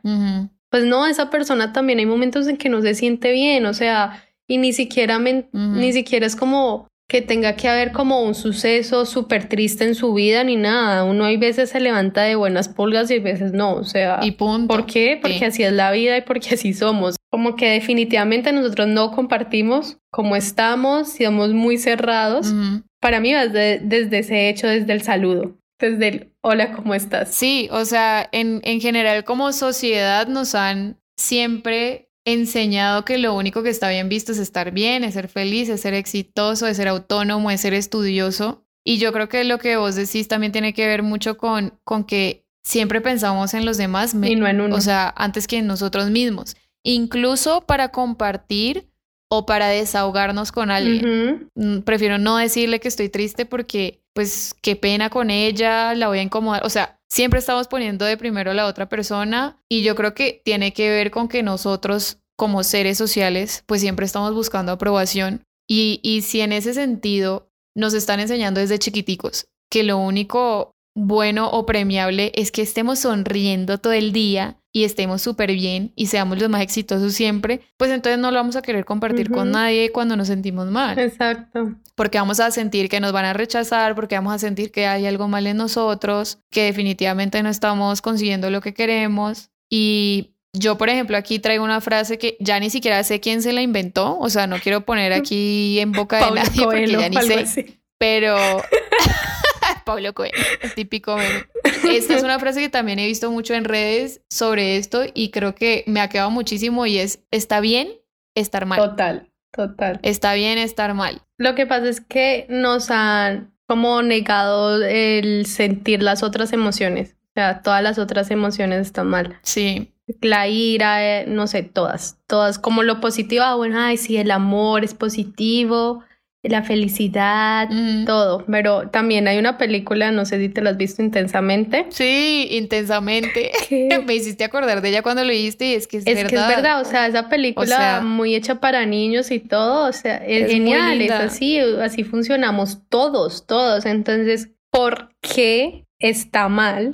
[0.69, 4.23] Pues no, esa persona también hay momentos en que no se siente bien, o sea,
[4.47, 9.50] y ni siquiera, ni siquiera es como que tenga que haber como un suceso súper
[9.50, 11.04] triste en su vida ni nada.
[11.04, 13.74] Uno hay veces se levanta de buenas pulgas y hay veces no.
[13.74, 14.67] O sea, y punto.
[14.74, 15.17] ¿por qué?
[15.19, 17.15] Porque así es la vida y porque así somos.
[17.32, 22.54] Como que definitivamente nosotros no compartimos cómo estamos, somos muy cerrados.
[23.02, 25.58] Para mí va desde, ese hecho, desde el saludo.
[25.80, 27.34] Desde el hola, ¿cómo estás?
[27.34, 33.63] Sí, o sea, en, en general como sociedad nos han siempre enseñado que lo único
[33.63, 36.87] que está bien visto es estar bien, es ser feliz, es ser exitoso, es ser
[36.87, 38.65] autónomo, es ser estudioso.
[38.83, 42.03] Y yo creo que lo que vos decís también tiene que ver mucho con, con
[42.03, 44.75] que siempre pensamos en los demás, y no en uno.
[44.75, 46.55] o sea, antes que en nosotros mismos.
[46.83, 48.89] Incluso para compartir
[49.29, 51.49] o para desahogarnos con alguien.
[51.55, 56.19] Mm, prefiero no decirle que estoy triste porque, pues, qué pena con ella, la voy
[56.19, 56.65] a incomodar.
[56.65, 60.41] O sea, siempre estamos poniendo de primero a la otra persona y yo creo que
[60.43, 65.99] tiene que ver con que nosotros como seres sociales pues siempre estamos buscando aprobación y,
[66.02, 71.65] y si en ese sentido nos están enseñando desde chiquiticos que lo único bueno o
[71.65, 76.49] premiable es que estemos sonriendo todo el día y estemos súper bien y seamos los
[76.49, 80.28] más exitosos siempre, pues entonces no lo vamos a querer compartir con nadie cuando nos
[80.28, 80.97] sentimos mal.
[80.99, 81.75] Exacto.
[81.95, 85.06] Porque vamos a sentir que nos van a rechazar, porque vamos a sentir que hay
[85.06, 89.49] algo mal en nosotros, que definitivamente no estamos consiguiendo lo que queremos.
[89.71, 93.53] Y yo, por ejemplo, aquí traigo una frase que ya ni siquiera sé quién se
[93.53, 97.17] la inventó, o sea, no quiero poner aquí en boca de nadie porque ya ni
[97.17, 98.38] sé, pero
[99.85, 101.45] Pablo Coelho, el típico meme.
[101.89, 105.55] Esta es una frase que también he visto mucho en redes sobre esto y creo
[105.55, 107.89] que me ha quedado muchísimo y es, está bien
[108.35, 108.79] estar mal.
[108.79, 109.99] Total, total.
[110.03, 111.21] Está bien estar mal.
[111.38, 117.15] Lo que pasa es que nos han como negado el sentir las otras emociones.
[117.29, 119.38] O sea, todas las otras emociones están mal.
[119.43, 119.93] Sí.
[120.22, 122.17] La ira, eh, no sé, todas.
[122.28, 126.04] Todas como lo positivo, ah, bueno, ay, sí, el amor es positivo,
[126.41, 127.69] la felicidad,
[128.06, 128.45] todo.
[128.50, 131.86] Pero también hay una película, no sé si te la has visto intensamente.
[131.89, 133.52] Sí, intensamente.
[134.06, 136.30] Me hiciste acordar de ella cuando lo viste y es que es, es verdad.
[136.30, 140.17] que es verdad, o sea, esa película muy hecha para niños y todo, o sea,
[140.17, 143.86] es, genial, es así, así funcionamos todos, todos.
[143.86, 146.91] Entonces, ¿por qué está mal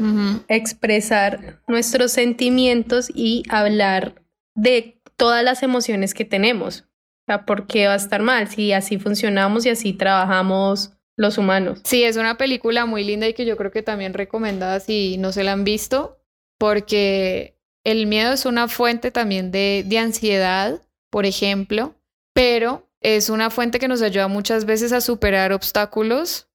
[0.47, 4.23] expresar nuestros sentimientos y hablar
[4.55, 6.85] de todas las emociones que tenemos?
[7.27, 11.37] O sea, ¿por qué va a estar mal si así funcionamos y así trabajamos los
[11.37, 11.79] humanos?
[11.83, 15.31] Sí, es una película muy linda y que yo creo que también recomendada si no
[15.31, 16.19] se la han visto,
[16.59, 21.95] porque el miedo es una fuente también de, de ansiedad, por ejemplo,
[22.33, 26.49] pero es una fuente que nos ayuda muchas veces a superar obstáculos,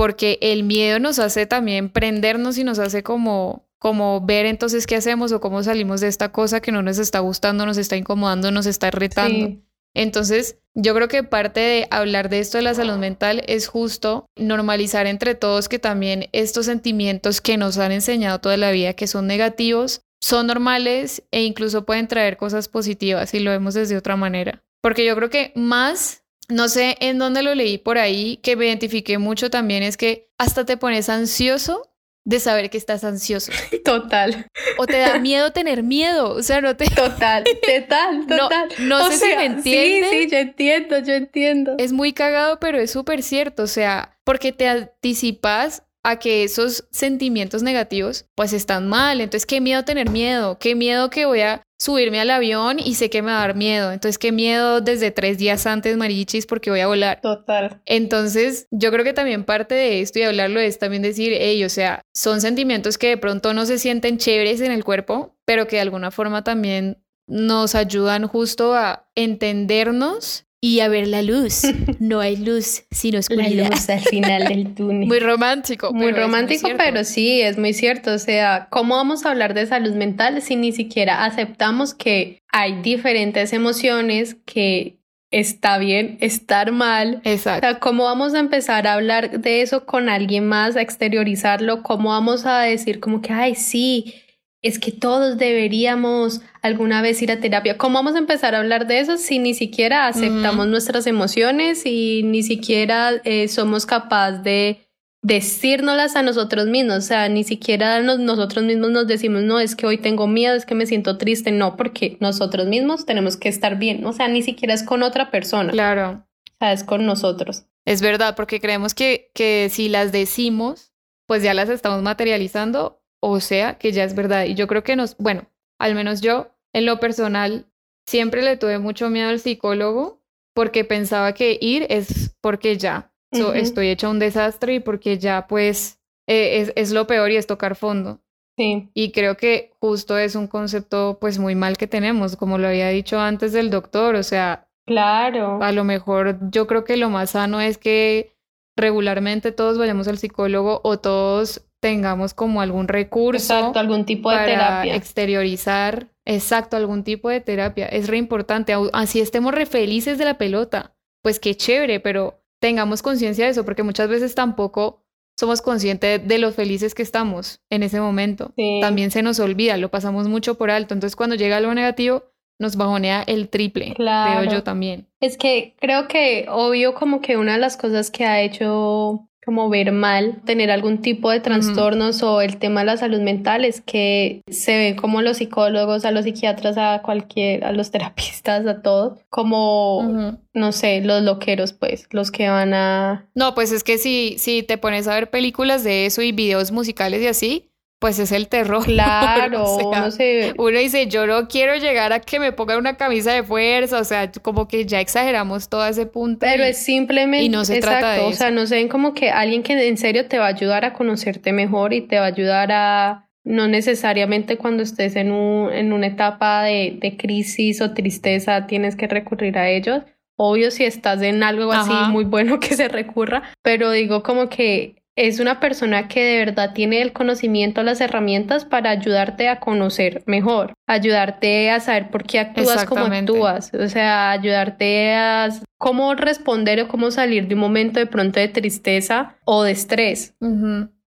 [0.00, 4.96] porque el miedo nos hace también prendernos y nos hace como como ver entonces qué
[4.96, 8.50] hacemos o cómo salimos de esta cosa que no nos está gustando, nos está incomodando,
[8.50, 9.58] nos está retando.
[9.94, 14.24] Entonces, yo creo que parte de hablar de esto de la salud mental es justo
[14.36, 19.06] normalizar entre todos que también estos sentimientos que nos han enseñado toda la vida que
[19.06, 24.16] son negativos son normales e incluso pueden traer cosas positivas si lo vemos desde otra
[24.16, 24.62] manera.
[24.80, 28.66] Porque yo creo que más, no sé en dónde lo leí por ahí, que me
[28.66, 31.90] identifiqué mucho también es que hasta te pones ansioso
[32.24, 33.52] de saber que estás ansioso.
[33.84, 34.46] Total.
[34.78, 36.30] O te da miedo tener miedo.
[36.30, 36.86] O sea, no te.
[36.86, 37.44] Total,
[37.88, 38.68] total, total.
[38.80, 40.10] No, sé si me entiendes.
[40.10, 41.74] Sí, sí, yo entiendo, yo entiendo.
[41.78, 43.64] Es muy cagado, pero es súper cierto.
[43.64, 49.20] O sea, porque te anticipas a que esos sentimientos negativos pues están mal.
[49.20, 53.08] Entonces, qué miedo tener miedo, qué miedo que voy a subirme al avión y sé
[53.08, 53.90] que me va a dar miedo.
[53.90, 57.20] Entonces, qué miedo desde tres días antes, Marichis, porque voy a volar.
[57.22, 57.80] Total.
[57.86, 61.70] Entonces, yo creo que también parte de esto y hablarlo es también decir, hey, o
[61.70, 65.76] sea, son sentimientos que de pronto no se sienten chéveres en el cuerpo, pero que
[65.76, 71.62] de alguna forma también nos ayudan justo a entendernos y a ver la luz.
[71.98, 73.70] No hay luz, sino oscuridad.
[73.70, 75.06] Luz al final del túnel.
[75.06, 75.92] Muy romántico.
[75.92, 78.14] Muy romántico, pero sí, es muy cierto.
[78.14, 82.80] O sea, ¿cómo vamos a hablar de salud mental si ni siquiera aceptamos que hay
[82.82, 87.20] diferentes emociones que está bien estar mal.
[87.24, 87.66] Exacto.
[87.66, 91.82] O sea, ¿cómo vamos a empezar a hablar de eso con alguien más, a exteriorizarlo?
[91.82, 94.14] ¿Cómo vamos a decir como que, ay, sí,
[94.62, 97.78] es que todos deberíamos alguna vez ir a terapia.
[97.78, 102.22] ¿Cómo vamos a empezar a hablar de eso si ni siquiera aceptamos nuestras emociones y
[102.24, 104.86] ni siquiera eh, somos capaces de
[105.22, 106.98] decírnoslas a nosotros mismos?
[106.98, 110.66] O sea, ni siquiera nosotros mismos nos decimos, no, es que hoy tengo miedo, es
[110.66, 111.52] que me siento triste.
[111.52, 114.04] No, porque nosotros mismos tenemos que estar bien.
[114.04, 115.72] O sea, ni siquiera es con otra persona.
[115.72, 116.26] Claro.
[116.44, 117.64] O sea, es con nosotros.
[117.86, 120.92] Es verdad, porque creemos que, que si las decimos,
[121.24, 124.44] pues ya las estamos materializando o sea que ya es verdad.
[124.44, 125.46] Y yo creo que nos, bueno,
[125.78, 127.66] al menos yo, en lo personal,
[128.06, 130.20] siempre le tuve mucho miedo al psicólogo
[130.54, 133.12] porque pensaba que ir es porque ya
[133.54, 137.46] estoy hecha un desastre y porque ya pues eh, es, es, lo peor y es
[137.46, 138.20] tocar fondo.
[138.58, 138.90] Sí.
[138.92, 142.88] Y creo que justo es un concepto pues muy mal que tenemos, como lo había
[142.88, 145.62] dicho antes del doctor, o sea, claro.
[145.62, 148.34] A lo mejor yo creo que lo más sano es que
[148.76, 153.54] regularmente todos vayamos al psicólogo o todos tengamos como algún recurso.
[153.54, 154.94] Exacto, algún tipo de para terapia.
[154.94, 157.86] exteriorizar, exacto, algún tipo de terapia.
[157.86, 163.02] Es re importante, así estemos re felices de la pelota, pues qué chévere, pero tengamos
[163.02, 165.02] conciencia de eso, porque muchas veces tampoco
[165.38, 168.52] somos conscientes de lo felices que estamos en ese momento.
[168.82, 170.92] También se nos olvida, lo pasamos mucho por alto.
[170.92, 172.24] Entonces, cuando llega algo negativo,
[172.58, 174.40] nos bajonea el triple, claro.
[174.40, 175.08] creo yo también.
[175.18, 179.70] Es que creo que obvio como que una de las cosas que ha hecho como
[179.70, 183.80] ver mal, tener algún tipo de trastornos o el tema de la salud mental es
[183.80, 188.82] que se ven como los psicólogos, a los psiquiatras, a cualquier, a los terapistas, a
[188.82, 193.28] todos, como, no sé, los loqueros, pues, los que van a...
[193.34, 196.70] No, pues es que si, si te pones a ver películas de eso y videos
[196.70, 197.69] musicales y así,
[198.00, 198.84] pues es el terror.
[198.90, 200.54] Claro, no sé.
[200.58, 204.04] Uno dice, yo no quiero llegar a que me pongan una camisa de fuerza, o
[204.04, 206.40] sea, como que ya exageramos todo ese punto.
[206.40, 209.62] Pero es simplemente, y no se trata de o sea, no sé, como que alguien
[209.62, 212.72] que en serio te va a ayudar a conocerte mejor y te va a ayudar
[212.72, 218.66] a, no necesariamente cuando estés en, un, en una etapa de, de crisis o tristeza
[218.66, 220.02] tienes que recurrir a ellos.
[220.36, 224.99] Obvio si estás en algo así muy bueno que se recurra, pero digo como que
[225.20, 230.22] es una persona que de verdad tiene el conocimiento, las herramientas para ayudarte a conocer
[230.24, 236.80] mejor, ayudarte a saber por qué actúas como actúas, o sea, ayudarte a cómo responder
[236.80, 240.34] o cómo salir de un momento de pronto de tristeza o de estrés.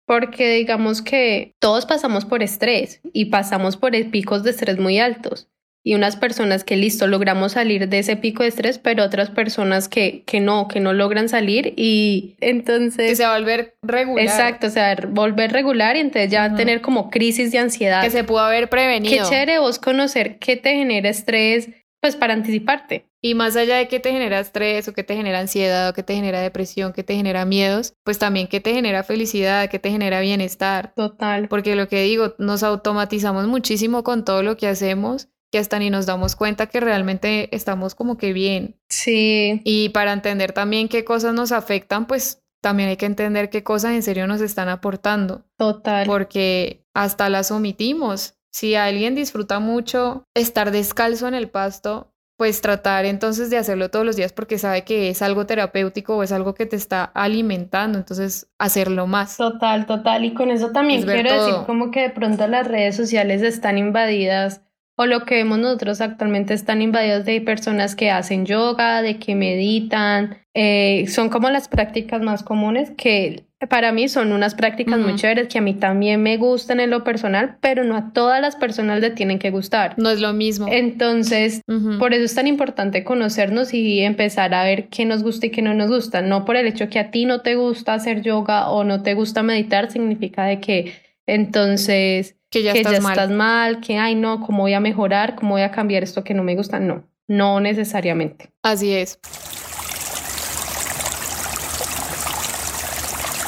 [0.06, 5.48] Porque digamos que todos pasamos por estrés y pasamos por picos de estrés muy altos
[5.86, 9.88] y unas personas que listo, logramos salir de ese pico de estrés, pero otras personas
[9.88, 13.08] que, que no, que no logran salir y entonces...
[13.08, 14.24] Que se va a volver regular.
[14.24, 18.02] Exacto, o sea, volver regular y entonces ya tener como crisis de ansiedad.
[18.02, 19.14] Que se pudo haber prevenido.
[19.14, 21.68] Qué chévere vos conocer qué te genera estrés,
[22.00, 23.06] pues para anticiparte.
[23.22, 26.02] Y más allá de qué te genera estrés o qué te genera ansiedad o qué
[26.02, 29.92] te genera depresión, qué te genera miedos, pues también qué te genera felicidad, qué te
[29.92, 30.94] genera bienestar.
[30.96, 31.46] Total.
[31.46, 35.88] Porque lo que digo, nos automatizamos muchísimo con todo lo que hacemos que hasta ni
[35.88, 38.76] nos damos cuenta que realmente estamos como que bien.
[38.90, 39.62] Sí.
[39.64, 43.92] Y para entender también qué cosas nos afectan, pues también hay que entender qué cosas
[43.92, 45.46] en serio nos están aportando.
[45.56, 46.06] Total.
[46.06, 48.34] Porque hasta las omitimos.
[48.52, 54.04] Si alguien disfruta mucho estar descalzo en el pasto, pues tratar entonces de hacerlo todos
[54.04, 57.96] los días porque sabe que es algo terapéutico o es algo que te está alimentando,
[57.96, 59.38] entonces hacerlo más.
[59.38, 60.26] Total, total.
[60.26, 64.65] Y con eso también quiero decir como que de pronto las redes sociales están invadidas
[64.96, 69.34] o lo que vemos nosotros actualmente están invadidos de personas que hacen yoga, de que
[69.34, 75.14] meditan, eh, son como las prácticas más comunes que para mí son unas prácticas muy
[75.14, 78.54] chéveres que a mí también me gustan en lo personal, pero no a todas las
[78.54, 79.94] personas le tienen que gustar.
[79.98, 80.66] No es lo mismo.
[80.70, 81.62] Entonces,
[81.98, 85.62] por eso es tan importante conocernos y empezar a ver qué nos gusta y qué
[85.62, 86.20] no nos gusta.
[86.20, 89.14] No por el hecho que a ti no te gusta hacer yoga o no te
[89.14, 90.92] gusta meditar, significa de que
[91.26, 93.12] entonces que ya, estás, mal.
[93.12, 95.34] estás mal, que, ay, no, ¿cómo voy a mejorar?
[95.36, 96.78] ¿Cómo voy a cambiar esto que no me gusta?
[96.80, 98.52] No, no necesariamente.
[98.62, 99.18] Así es.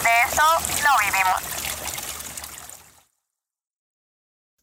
[0.03, 0.43] De eso
[0.85, 1.59] no vivimos.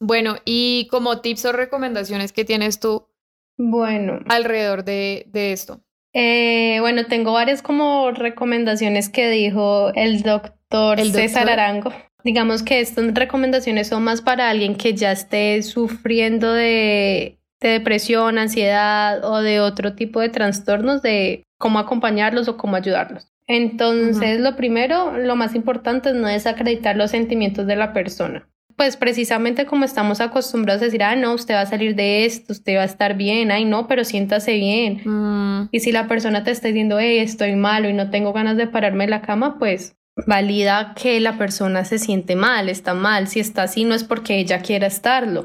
[0.00, 3.08] Bueno, y como tips o recomendaciones que tienes tú
[3.56, 4.20] bueno.
[4.28, 5.80] alrededor de, de esto.
[6.18, 11.92] Eh, bueno, tengo varias como recomendaciones que dijo el doctor César Arango.
[12.26, 19.24] Digamos que estas recomendaciones son más para alguien que ya esté sufriendo de, depresión, ansiedad
[19.24, 23.28] o de otro tipo de trastornos, de cómo acompañarlos o cómo ayudarlos.
[23.46, 28.48] Entonces, lo primero, lo más importante es no desacreditar los sentimientos de la persona.
[28.74, 32.52] Pues precisamente como estamos acostumbrados a decir, ah, no, usted va a salir de esto,
[32.52, 35.00] usted va a estar bien, ay, no, pero siéntase bien.
[35.04, 35.68] Mm.
[35.70, 38.66] Y si la persona te está diciendo, hey, estoy malo y no tengo ganas de
[38.66, 43.28] pararme en la cama, pues valida que la persona se siente mal, está mal.
[43.28, 45.44] Si está así, no es porque ella quiera estarlo.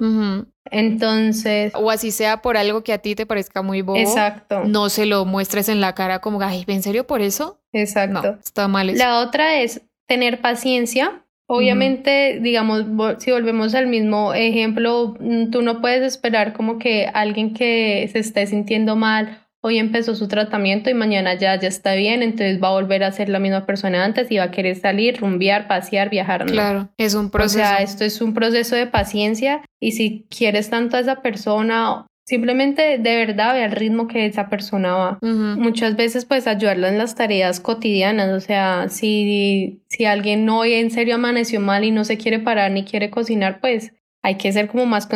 [0.69, 1.73] Entonces.
[1.75, 3.97] O así sea por algo que a ti te parezca muy bobo.
[3.97, 4.63] Exacto.
[4.65, 7.59] No se lo muestres en la cara como, ay, ¿en serio por eso?
[7.73, 8.37] Exacto.
[8.43, 8.95] está mal.
[8.97, 11.25] La otra es tener paciencia.
[11.47, 12.85] Obviamente, digamos,
[13.19, 18.19] si volvemos al mismo ejemplo, mm, tú no puedes esperar como que alguien que se
[18.19, 22.69] esté sintiendo mal hoy empezó su tratamiento y mañana ya, ya está bien, entonces va
[22.69, 26.09] a volver a ser la misma persona antes y va a querer salir, rumbear, pasear,
[26.09, 26.45] viajar.
[26.45, 27.59] Claro, es un proceso.
[27.59, 32.07] O sea, esto es un proceso de paciencia y si quieres tanto a esa persona,
[32.25, 35.19] simplemente de verdad ve al ritmo que esa persona va.
[35.21, 40.89] Muchas veces pues ayudarla en las tareas cotidianas, o sea, si, si alguien hoy en
[40.89, 44.67] serio amaneció mal y no se quiere parar ni quiere cocinar, pues hay que ser
[44.67, 45.07] como más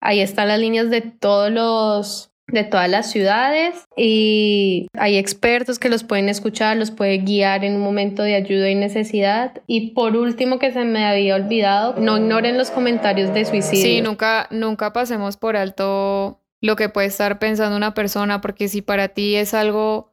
[0.00, 5.88] Ahí están las líneas de todos los de todas las ciudades y hay expertos que
[5.88, 9.62] los pueden escuchar, los pueden guiar en un momento de ayuda y necesidad.
[9.66, 13.82] Y por último, que se me había olvidado, no ignoren los comentarios de suicidio.
[13.82, 18.82] Sí, nunca, nunca pasemos por alto lo que puede estar pensando una persona, porque si
[18.82, 20.12] para ti es algo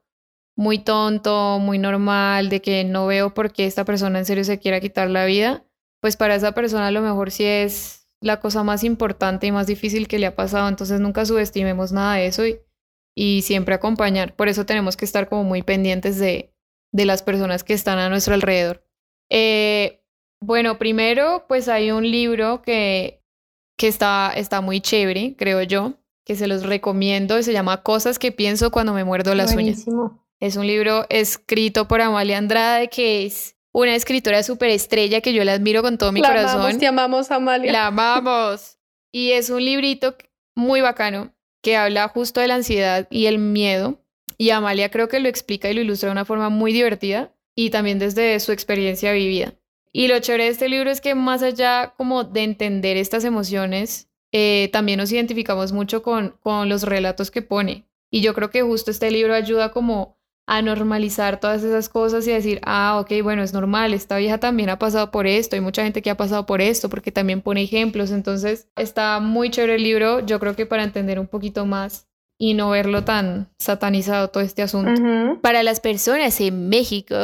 [0.56, 4.58] muy tonto, muy normal, de que no veo por qué esta persona en serio se
[4.58, 5.64] quiera quitar la vida,
[6.00, 9.66] pues para esa persona a lo mejor sí es la cosa más importante y más
[9.66, 12.60] difícil que le ha pasado, entonces nunca subestimemos nada de eso y,
[13.16, 14.36] y siempre acompañar.
[14.36, 16.54] Por eso tenemos que estar como muy pendientes de,
[16.92, 18.84] de las personas que están a nuestro alrededor.
[19.30, 20.02] Eh,
[20.42, 23.22] bueno, primero, pues hay un libro que,
[23.78, 25.94] que está, está muy chévere, creo yo,
[26.26, 29.86] que se los recomiendo, se llama Cosas que pienso cuando me muerdo las uñas.
[30.40, 35.44] Es un libro escrito por Amalia Andrade, que es una escritora súper estrella que yo
[35.44, 36.60] la admiro con todo mi corazón.
[36.60, 37.72] Amamos, te amamos, Amalia.
[37.72, 38.78] La amamos.
[39.12, 40.16] Y es un librito
[40.54, 44.02] muy bacano que habla justo de la ansiedad y el miedo.
[44.38, 47.70] Y Amalia creo que lo explica y lo ilustra de una forma muy divertida y
[47.70, 49.54] también desde su experiencia vivida.
[49.92, 54.08] Y lo chévere de este libro es que más allá como de entender estas emociones,
[54.32, 57.86] eh, también nos identificamos mucho con, con los relatos que pone.
[58.10, 60.19] Y yo creo que justo este libro ayuda como
[60.50, 64.68] a normalizar todas esas cosas y decir, ah, ok, bueno, es normal, esta vieja también
[64.68, 67.62] ha pasado por esto, hay mucha gente que ha pasado por esto, porque también pone
[67.62, 72.08] ejemplos, entonces está muy chévere el libro, yo creo que para entender un poquito más
[72.36, 75.40] y no verlo tan satanizado todo este asunto.
[75.40, 77.14] Para las personas en México,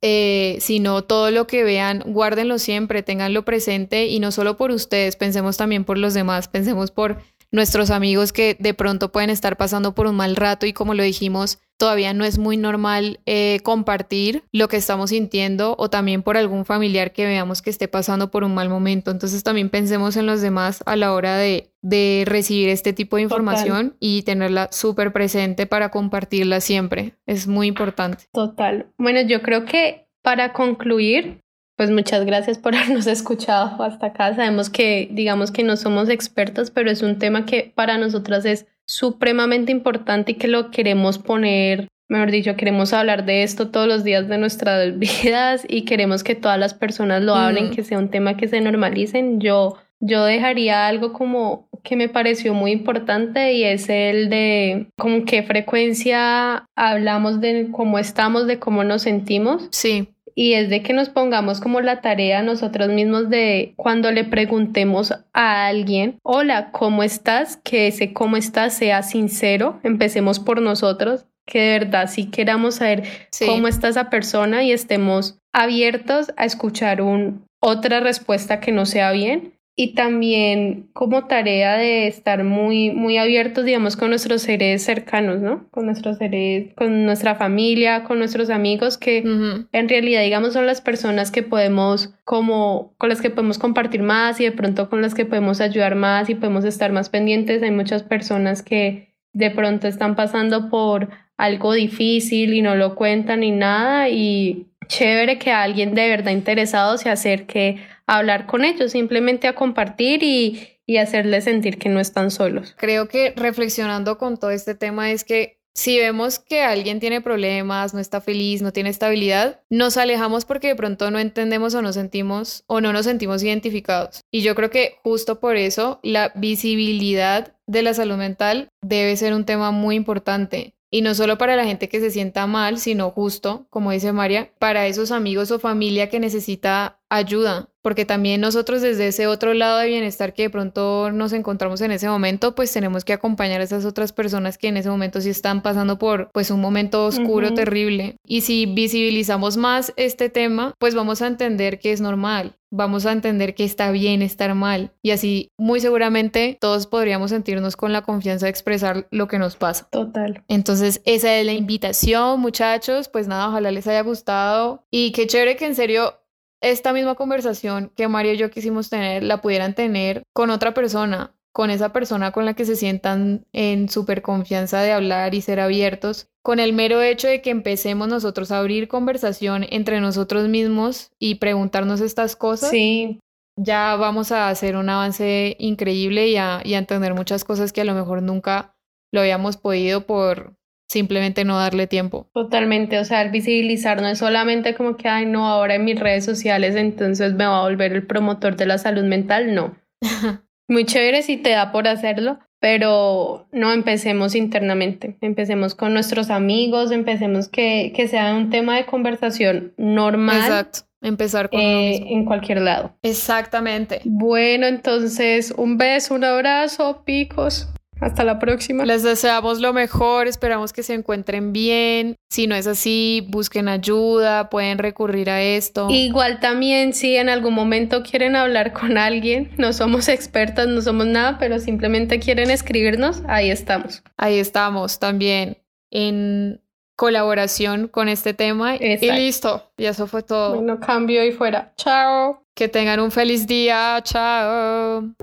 [0.00, 5.16] eh, sino todo lo que vean, guárdenlo siempre, ténganlo presente y no solo por ustedes,
[5.16, 7.18] pensemos también por los demás, pensemos por
[7.50, 11.02] nuestros amigos que de pronto pueden estar pasando por un mal rato y como lo
[11.02, 16.36] dijimos, todavía no es muy normal eh, compartir lo que estamos sintiendo o también por
[16.36, 19.10] algún familiar que veamos que esté pasando por un mal momento.
[19.10, 23.22] Entonces también pensemos en los demás a la hora de, de recibir este tipo de
[23.22, 27.14] información y tenerla súper presente para compartirla siempre.
[27.26, 28.24] Es muy importante.
[28.32, 28.86] Total.
[28.98, 31.42] Bueno, yo creo que para concluir,
[31.76, 34.34] pues muchas gracias por habernos escuchado hasta acá.
[34.34, 38.66] Sabemos que digamos que no somos expertos, pero es un tema que para nosotras es
[38.86, 44.04] supremamente importante y que lo queremos poner, mejor dicho, queremos hablar de esto todos los
[44.04, 48.10] días de nuestras vidas y queremos que todas las personas lo hablen, que sea un
[48.10, 49.40] tema que se normalicen.
[49.40, 55.24] Yo, yo dejaría algo como que me pareció muy importante y es el de con
[55.24, 59.68] qué frecuencia hablamos de cómo estamos, de cómo nos sentimos.
[59.70, 64.24] Sí y es de que nos pongamos como la tarea nosotros mismos de cuando le
[64.24, 67.56] preguntemos a alguien, hola, ¿cómo estás?
[67.58, 73.04] Que ese cómo estás sea sincero, empecemos por nosotros, que de verdad sí queramos saber
[73.46, 79.12] cómo está esa persona y estemos abiertos a escuchar un, otra respuesta que no sea
[79.12, 85.40] bien y también como tarea de estar muy, muy abiertos, digamos, con nuestros seres cercanos,
[85.40, 85.68] ¿no?
[85.70, 90.80] Con nuestros seres, con nuestra familia, con nuestros amigos, que en realidad, digamos, son las
[90.80, 95.14] personas que podemos, como, con las que podemos compartir más y de pronto con las
[95.14, 97.60] que podemos ayudar más y podemos estar más pendientes.
[97.62, 103.40] Hay muchas personas que de pronto están pasando por algo difícil y no lo cuentan
[103.40, 108.92] ni nada y chévere que alguien de verdad interesado se acerque a hablar con ellos,
[108.92, 112.74] simplemente a compartir y, y hacerles sentir que no están solos.
[112.76, 117.94] Creo que reflexionando con todo este tema es que si vemos que alguien tiene problemas,
[117.94, 121.92] no está feliz, no tiene estabilidad, nos alejamos porque de pronto no entendemos o no
[121.92, 124.20] sentimos o no nos sentimos identificados.
[124.30, 129.34] Y yo creo que justo por eso la visibilidad de la salud mental debe ser
[129.34, 130.73] un tema muy importante.
[130.94, 134.52] Y no solo para la gente que se sienta mal, sino justo, como dice María,
[134.60, 139.78] para esos amigos o familia que necesita ayuda, porque también nosotros desde ese otro lado
[139.78, 143.64] de bienestar que de pronto nos encontramos en ese momento, pues tenemos que acompañar a
[143.64, 147.54] esas otras personas que en ese momento sí están pasando por pues un momento oscuro,
[147.54, 148.14] terrible.
[148.24, 153.12] Y si visibilizamos más este tema, pues vamos a entender que es normal, vamos a
[153.12, 158.02] entender que está bien estar mal y así muy seguramente todos podríamos sentirnos con la
[158.02, 159.88] confianza de expresar lo que nos pasa.
[159.90, 160.42] Total.
[160.48, 165.56] Entonces esa es la invitación muchachos, pues nada, ojalá les haya gustado y qué chévere
[165.56, 166.14] que en serio
[166.60, 171.34] esta misma conversación que Mario y yo quisimos tener la pudieran tener con otra persona,
[171.54, 175.60] con esa persona con la que se sientan en súper confianza de hablar y ser
[175.60, 181.12] abiertos, con el mero hecho de que empecemos nosotros a abrir conversación entre nosotros mismos
[181.20, 182.70] y preguntarnos estas cosas.
[182.70, 183.20] Sí.
[183.56, 187.82] Ya vamos a hacer un avance increíble y a, y a entender muchas cosas que
[187.82, 188.74] a lo mejor nunca
[189.12, 190.56] lo habíamos podido por,
[190.88, 192.28] simplemente no darle tiempo.
[192.34, 196.00] Totalmente, o sea, el visibilizar no es solamente como que, ay, no, ahora en mis
[196.00, 199.76] redes sociales entonces me va a volver el promotor de la salud mental, no.
[200.68, 206.90] Muy chévere si te da por hacerlo, pero no empecemos internamente, empecemos con nuestros amigos,
[206.90, 210.36] empecemos que, que sea un tema de conversación normal.
[210.38, 210.80] Exacto.
[211.02, 212.96] Empezar con eh, en cualquier lado.
[213.02, 214.00] Exactamente.
[214.04, 217.68] Bueno, entonces un beso, un abrazo, picos.
[218.04, 218.84] Hasta la próxima.
[218.84, 222.16] Les deseamos lo mejor, esperamos que se encuentren bien.
[222.28, 225.88] Si no es así, busquen ayuda, pueden recurrir a esto.
[225.88, 231.06] Igual también si en algún momento quieren hablar con alguien, no somos expertas, no somos
[231.06, 234.02] nada, pero simplemente quieren escribirnos, ahí estamos.
[234.18, 235.56] Ahí estamos también
[235.90, 236.60] en
[236.96, 238.76] colaboración con este tema.
[238.76, 240.56] Y listo, y eso fue todo.
[240.56, 241.72] Bueno, cambio y fuera.
[241.76, 242.42] Chao.
[242.54, 243.98] Que tengan un feliz día.
[244.04, 245.14] Chao.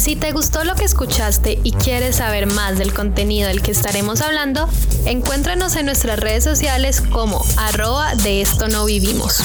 [0.00, 4.22] Si te gustó lo que escuchaste y quieres saber más del contenido del que estaremos
[4.22, 4.66] hablando,
[5.04, 9.42] encuéntranos en nuestras redes sociales como arroba de esto no vivimos.